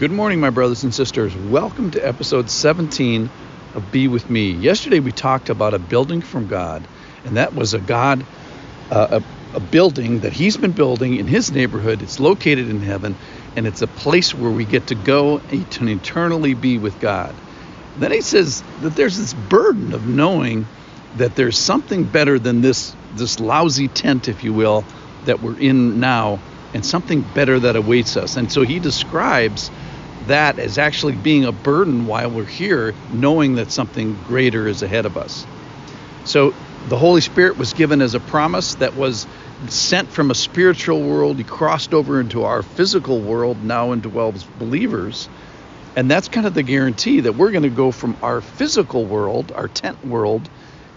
[0.00, 1.36] Good morning, my brothers and sisters.
[1.36, 3.28] Welcome to episode 17
[3.74, 4.50] of Be With Me.
[4.50, 6.82] Yesterday we talked about a building from God,
[7.26, 8.24] and that was a God,
[8.90, 12.00] uh, a, a building that He's been building in His neighborhood.
[12.00, 13.14] It's located in heaven,
[13.56, 17.34] and it's a place where we get to go and eternally be with God.
[17.98, 20.64] then He says that there's this burden of knowing
[21.16, 24.82] that there's something better than this this lousy tent, if you will,
[25.26, 26.38] that we're in now
[26.72, 28.36] and something better that awaits us.
[28.36, 29.70] And so he describes
[30.30, 35.06] that as actually being a burden while we're here, knowing that something greater is ahead
[35.06, 35.46] of us.
[36.24, 36.54] So
[36.88, 39.26] the Holy Spirit was given as a promise that was
[39.68, 41.36] sent from a spiritual world.
[41.36, 45.28] He crossed over into our physical world, now indwells believers.
[45.96, 49.52] And that's kind of the guarantee that we're going to go from our physical world,
[49.52, 50.48] our tent world,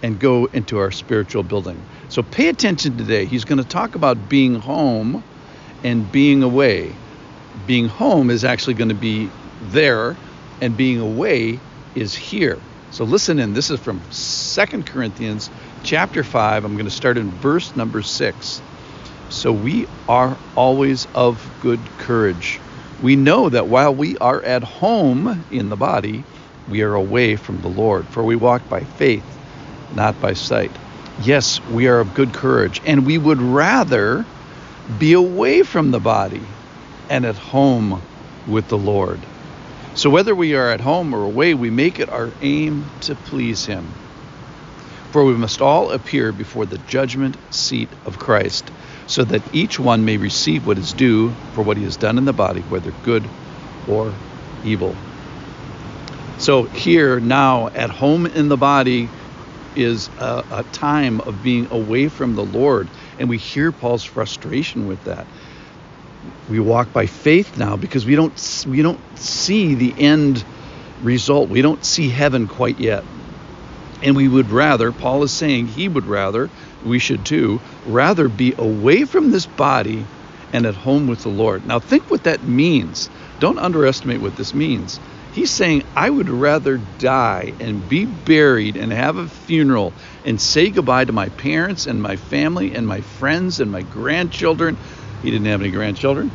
[0.03, 1.81] and go into our spiritual building.
[2.09, 3.25] So pay attention today.
[3.25, 5.23] He's going to talk about being home
[5.83, 6.93] and being away.
[7.67, 9.29] Being home is actually going to be
[9.69, 10.15] there,
[10.61, 11.59] and being away
[11.95, 12.59] is here.
[12.91, 13.53] So listen in.
[13.53, 15.49] This is from Second Corinthians
[15.83, 16.65] chapter 5.
[16.65, 18.61] I'm going to start in verse number 6.
[19.29, 22.59] So we are always of good courage.
[23.01, 26.23] We know that while we are at home in the body,
[26.69, 29.25] we are away from the Lord, for we walk by faith,
[29.95, 30.71] not by sight.
[31.21, 34.25] Yes, we are of good courage, and we would rather
[34.99, 36.41] be away from the body
[37.09, 38.01] and at home
[38.47, 39.19] with the Lord.
[39.95, 43.65] So whether we are at home or away, we make it our aim to please
[43.65, 43.85] Him.
[45.11, 48.63] For we must all appear before the judgment seat of Christ,
[49.05, 52.25] so that each one may receive what is due for what he has done in
[52.25, 53.23] the body, whether good
[53.87, 54.11] or
[54.65, 54.95] evil.
[56.39, 59.07] So here now at home in the body
[59.75, 62.87] is a, a time of being away from the Lord
[63.19, 65.25] and we hear Paul's frustration with that.
[66.49, 70.43] We walk by faith now because we don't we don't see the end
[71.01, 71.49] result.
[71.49, 73.03] We don't see heaven quite yet.
[74.01, 76.49] And we would rather, Paul is saying he would rather,
[76.85, 80.05] we should too, rather be away from this body
[80.51, 81.65] and at home with the Lord.
[81.65, 83.09] Now think what that means.
[83.39, 84.99] Don't underestimate what this means.
[85.33, 89.93] He's saying, I would rather die and be buried and have a funeral
[90.25, 94.77] and say goodbye to my parents and my family and my friends and my grandchildren.
[95.23, 96.29] He didn't have any grandchildren.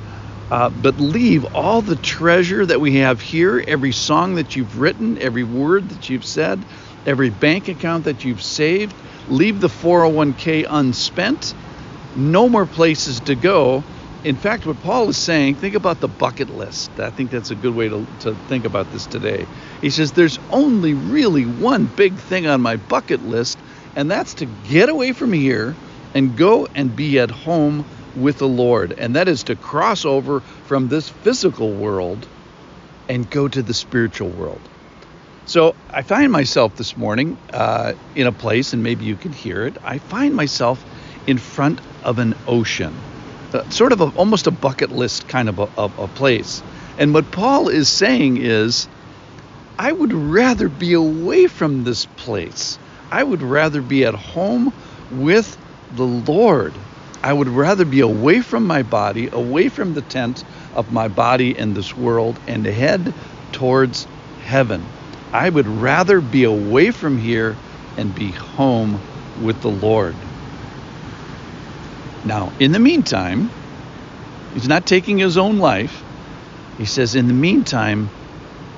[0.51, 5.19] Uh, but leave all the treasure that we have here, every song that you've written,
[5.19, 6.59] every word that you've said,
[7.07, 8.95] every bank account that you've saved.
[9.29, 11.55] Leave the 401k unspent.
[12.17, 13.85] No more places to go
[14.25, 16.91] in fact, what Paul is saying, think about the bucket list.
[16.99, 19.47] I think that's a good way to, to think about this today.
[19.81, 23.59] He says, There's only really one big thing on my bucket list,
[23.95, 25.77] and that's to get away from here
[26.15, 27.85] and go and be at home
[28.17, 28.93] with the Lord.
[28.93, 32.27] And that is to cross over from this physical world
[33.09, 34.61] and go to the spiritual world.
[35.47, 39.67] So I find myself this morning uh, in a place, and maybe you can hear
[39.67, 39.77] it.
[39.83, 40.85] I find myself
[41.27, 42.95] in front of an ocean
[43.53, 46.63] uh, sort of a, almost a bucket list kind of a, a, a place.
[46.99, 48.89] And what Paul is saying is,
[49.79, 52.79] I would rather be away from this place.
[53.11, 54.73] I would rather be at home
[55.11, 55.57] with
[55.95, 56.75] the Lord.
[57.23, 61.57] I would rather be away from my body, away from the tent of my body
[61.57, 63.13] in this world, and head
[63.53, 64.07] towards
[64.45, 64.85] heaven.
[65.33, 67.57] I would rather be away from here
[67.97, 69.01] and be home
[69.43, 70.15] with the Lord.
[72.25, 73.51] Now, in the meantime,
[74.55, 76.05] he's not taking his own life.
[76.79, 78.09] He says, in the meantime,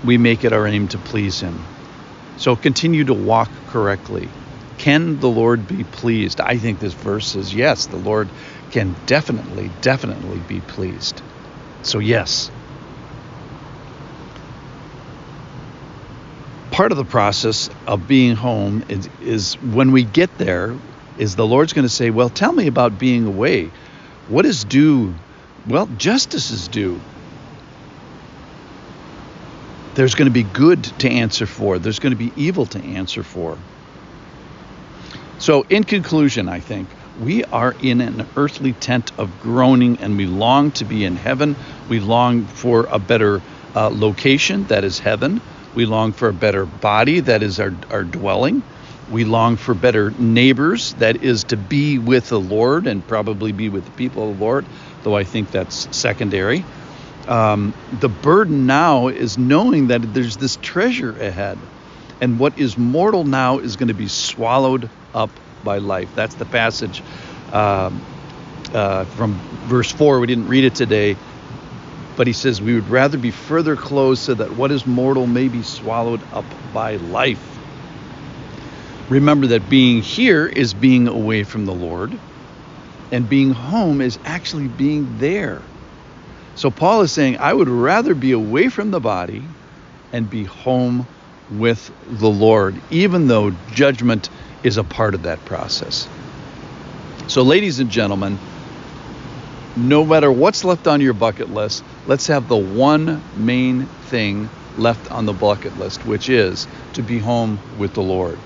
[0.05, 1.59] we make it our aim to please him.
[2.39, 4.29] So continue to walk correctly.
[4.81, 6.41] Can the Lord be pleased?
[6.41, 8.31] I think this verse says yes, the Lord
[8.71, 11.21] can definitely, definitely be pleased.
[11.83, 12.51] So, yes.
[16.71, 20.75] Part of the process of being home is, is when we get there,
[21.19, 23.71] is the Lord's going to say, Well, tell me about being away.
[24.29, 25.13] What is due?
[25.69, 26.99] Well, justice is due.
[29.93, 33.23] There's going to be good to answer for, there's going to be evil to answer
[33.23, 33.59] for.
[35.41, 36.87] So, in conclusion, I think
[37.19, 41.57] we are in an earthly tent of groaning and we long to be in heaven.
[41.89, 43.41] We long for a better
[43.75, 45.41] uh, location, that is heaven.
[45.75, 48.63] We long for a better body, that is our, our dwelling.
[49.11, 53.71] We long for better neighbors, that is to be with the Lord and probably be
[53.71, 54.67] with the people of the Lord,
[55.05, 56.67] though I think that's secondary.
[57.29, 61.57] Um, the burden now is knowing that there's this treasure ahead,
[62.21, 65.31] and what is mortal now is going to be swallowed up
[65.65, 66.11] by life.
[66.15, 67.03] That's the passage
[67.53, 67.91] uh,
[68.75, 69.35] uh, from
[69.67, 70.21] verse 4.
[70.21, 71.17] We didn't read it today,
[72.17, 75.49] But he says we would rather be further closed so that what is mortal may
[75.49, 77.61] be swallowed up by life.
[79.09, 82.21] Remember that being here is being away from the Lord,
[83.13, 85.63] and being home is actually being there.
[86.57, 89.45] So Paul is saying, I would rather be away from the body
[90.13, 91.09] and be home
[91.51, 94.29] with the Lord, even though judgment
[94.63, 96.09] is a part of that process.
[97.29, 98.39] So, ladies and gentlemen,
[99.77, 105.11] no matter what's left on your bucket list, let's have the one main thing left
[105.11, 108.39] on the bucket list, which is to be home with the Lord.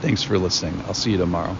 [0.00, 0.80] Thanks for listening.
[0.86, 1.56] I'll see you tomorrow.